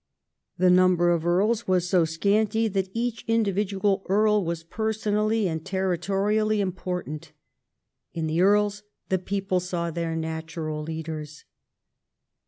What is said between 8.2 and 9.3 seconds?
the earls the